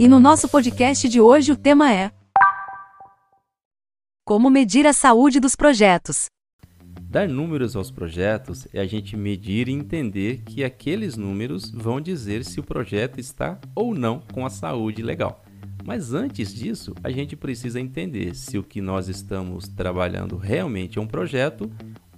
[0.00, 2.12] E no nosso podcast de hoje o tema é
[4.24, 6.26] Como medir a saúde dos projetos.
[7.02, 12.44] Dar números aos projetos é a gente medir e entender que aqueles números vão dizer
[12.44, 15.42] se o projeto está ou não com a saúde legal.
[15.84, 21.02] Mas antes disso, a gente precisa entender se o que nós estamos trabalhando realmente é
[21.02, 21.68] um projeto,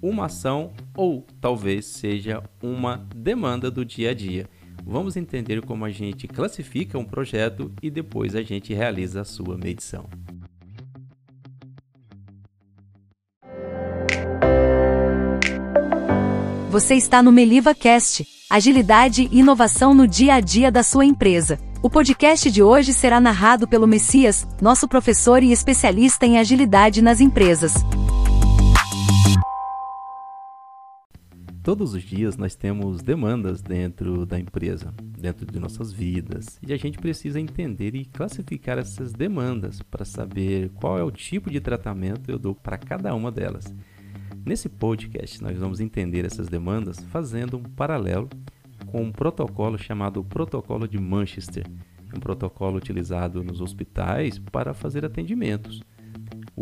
[0.03, 4.47] uma ação ou talvez seja uma demanda do dia a dia.
[4.85, 9.57] Vamos entender como a gente classifica um projeto e depois a gente realiza a sua
[9.57, 10.09] medição.
[16.71, 21.59] Você está no Meliva Cast, agilidade e inovação no dia a dia da sua empresa.
[21.83, 27.21] O podcast de hoje será narrado pelo Messias, nosso professor e especialista em agilidade nas
[27.21, 27.75] empresas.
[31.63, 36.77] Todos os dias nós temos demandas dentro da empresa, dentro de nossas vidas, e a
[36.79, 42.31] gente precisa entender e classificar essas demandas para saber qual é o tipo de tratamento
[42.31, 43.75] eu dou para cada uma delas.
[44.43, 48.31] Nesse podcast, nós vamos entender essas demandas fazendo um paralelo
[48.87, 51.67] com um protocolo chamado Protocolo de Manchester,
[52.17, 55.83] um protocolo utilizado nos hospitais para fazer atendimentos.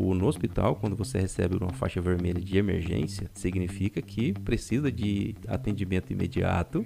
[0.01, 5.35] O, no hospital, quando você recebe uma faixa vermelha de emergência, significa que precisa de
[5.49, 6.85] atendimento imediato,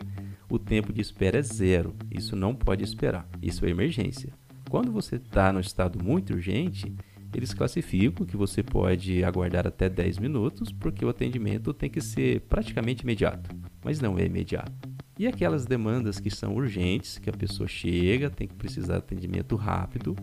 [0.51, 1.95] o tempo de espera é zero.
[2.11, 4.33] Isso não pode esperar, isso é emergência.
[4.71, 6.91] Quando você está no estado muito urgente,
[7.35, 12.41] eles classificam que você pode aguardar até 10 minutos, porque o atendimento tem que ser
[12.49, 14.73] praticamente imediato, mas não é imediato.
[15.19, 19.55] E aquelas demandas que são urgentes, que a pessoa chega, tem que precisar de atendimento
[19.55, 20.17] rápido,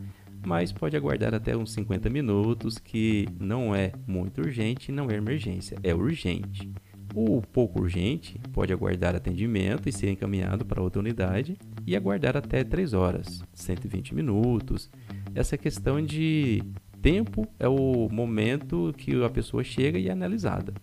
[0.46, 5.78] mas pode aguardar até uns 50 minutos, que não é muito urgente, não é emergência,
[5.84, 6.72] é urgente.
[7.14, 12.64] O pouco urgente pode aguardar atendimento e ser encaminhado para outra unidade e aguardar até
[12.64, 14.90] 3 horas, 120 minutos.
[15.34, 16.64] Essa questão de
[17.02, 20.74] Tempo é o momento que a pessoa chega e é analisada.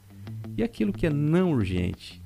[0.56, 2.22] E aquilo que é não urgente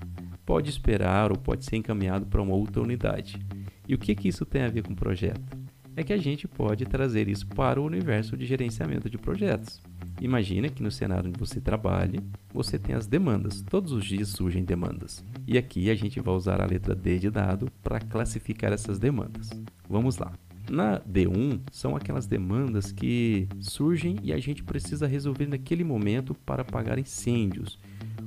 [0.47, 3.45] pode esperar ou pode ser encaminhado para uma outra unidade.
[3.89, 5.60] E o que, que isso tem a ver com o projeto?
[6.01, 9.83] É que a gente pode trazer isso para o universo de gerenciamento de projetos.
[10.19, 12.21] Imagina que no cenário onde você trabalhe,
[12.55, 13.61] você tem as demandas.
[13.61, 15.23] Todos os dias surgem demandas.
[15.47, 19.51] E aqui a gente vai usar a letra D de dado para classificar essas demandas.
[19.91, 20.33] Vamos lá.
[20.71, 26.63] Na D1 são aquelas demandas que surgem e a gente precisa resolver naquele momento para
[26.63, 27.77] apagar incêndios.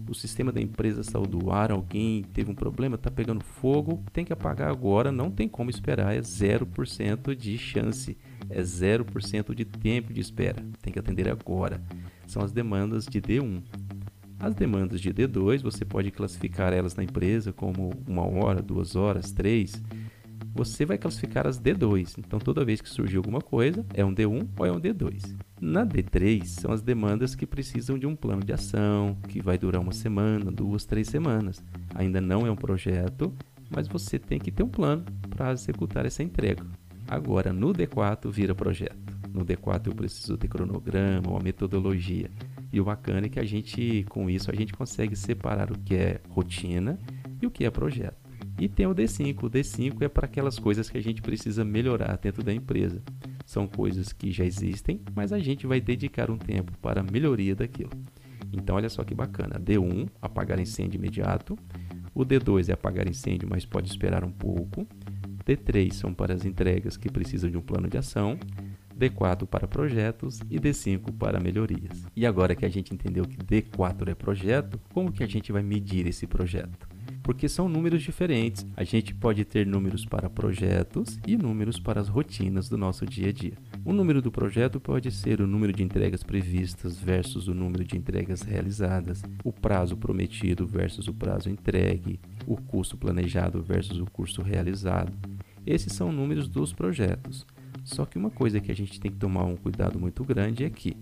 [0.09, 4.25] O sistema da empresa saiu do ar, alguém teve um problema, está pegando fogo, tem
[4.25, 8.17] que apagar agora, não tem como esperar, é 0% de chance,
[8.49, 11.81] é 0% de tempo de espera, tem que atender agora.
[12.27, 13.61] São as demandas de D1.
[14.37, 19.31] As demandas de D2 você pode classificar elas na empresa como uma hora, duas horas,
[19.31, 19.81] três
[20.53, 22.15] você vai classificar as D2.
[22.19, 25.35] Então, toda vez que surgir alguma coisa, é um D1 ou é um D2.
[25.59, 29.81] Na D3, são as demandas que precisam de um plano de ação, que vai durar
[29.81, 31.63] uma semana, duas, três semanas.
[31.95, 33.33] Ainda não é um projeto,
[33.69, 36.63] mas você tem que ter um plano para executar essa entrega.
[37.07, 39.13] Agora, no D4, vira projeto.
[39.33, 42.29] No D4 eu preciso ter cronograma, uma metodologia.
[42.71, 45.95] E o bacana é que a gente, com isso, a gente consegue separar o que
[45.95, 46.99] é rotina
[47.41, 48.22] e o que é projeto.
[48.59, 49.43] E tem o D5.
[49.43, 53.01] O D5 é para aquelas coisas que a gente precisa melhorar dentro da empresa.
[53.45, 57.55] São coisas que já existem, mas a gente vai dedicar um tempo para a melhoria
[57.55, 57.91] daquilo.
[58.51, 59.59] Então, olha só que bacana.
[59.59, 61.57] D1, apagar incêndio imediato.
[62.13, 64.87] O D2 é apagar incêndio, mas pode esperar um pouco.
[65.45, 68.37] D3 são para as entregas que precisam de um plano de ação.
[68.97, 72.05] D4 para projetos e D5 para melhorias.
[72.15, 75.63] E agora que a gente entendeu que D4 é projeto, como que a gente vai
[75.63, 76.92] medir esse projeto?
[77.23, 78.65] Porque são números diferentes.
[78.75, 83.29] A gente pode ter números para projetos e números para as rotinas do nosso dia
[83.29, 83.53] a dia.
[83.85, 87.97] O número do projeto pode ser o número de entregas previstas versus o número de
[87.97, 94.41] entregas realizadas, o prazo prometido versus o prazo entregue, o custo planejado versus o custo
[94.41, 95.13] realizado.
[95.65, 97.45] Esses são números dos projetos.
[97.83, 100.69] Só que uma coisa que a gente tem que tomar um cuidado muito grande é
[100.69, 100.95] que,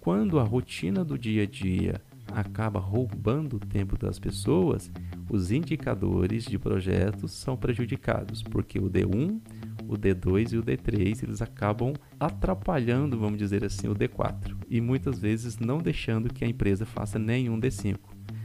[0.00, 2.00] quando a rotina do dia a dia
[2.32, 4.90] acaba roubando o tempo das pessoas,
[5.30, 9.40] os indicadores de projetos são prejudicados, porque o D1,
[9.86, 15.18] o D2 e o D3 eles acabam atrapalhando, vamos dizer assim, o D4 e muitas
[15.18, 17.98] vezes não deixando que a empresa faça nenhum D5,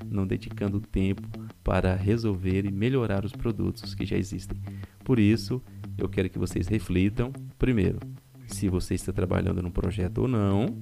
[0.09, 1.27] não dedicando tempo
[1.63, 4.59] para resolver e melhorar os produtos que já existem.
[5.03, 5.61] Por isso,
[5.97, 7.99] eu quero que vocês reflitam, primeiro,
[8.47, 10.81] se você está trabalhando num projeto ou não,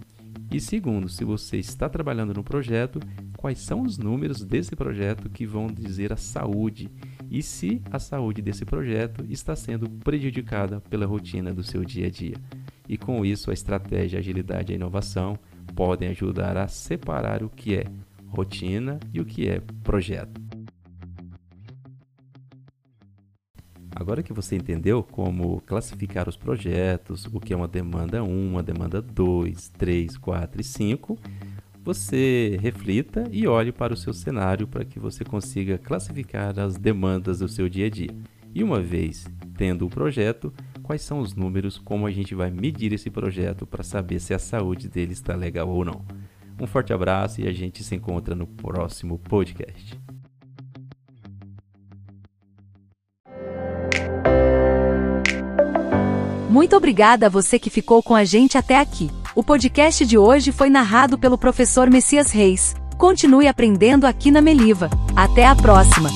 [0.51, 2.99] e segundo, se você está trabalhando no projeto,
[3.37, 6.89] quais são os números desse projeto que vão dizer a saúde
[7.29, 12.09] e se a saúde desse projeto está sendo prejudicada pela rotina do seu dia a
[12.09, 12.35] dia.
[12.89, 15.39] E com isso, a estratégia, a agilidade e a inovação
[15.73, 17.85] podem ajudar a separar o que é
[18.27, 20.40] rotina e o que é projeto.
[24.01, 28.63] Agora que você entendeu como classificar os projetos, o que é uma demanda 1, uma
[28.63, 31.19] demanda 2, 3, 4 e 5,
[31.83, 37.39] você reflita e olhe para o seu cenário para que você consiga classificar as demandas
[37.39, 38.09] do seu dia a dia.
[38.55, 40.51] E uma vez tendo o projeto,
[40.81, 44.39] quais são os números, como a gente vai medir esse projeto para saber se a
[44.39, 46.03] saúde dele está legal ou não.
[46.59, 49.95] Um forte abraço e a gente se encontra no próximo podcast.
[56.51, 59.09] Muito obrigada a você que ficou com a gente até aqui.
[59.33, 62.75] O podcast de hoje foi narrado pelo professor Messias Reis.
[62.97, 64.89] Continue aprendendo aqui na Meliva.
[65.15, 66.09] Até a próxima!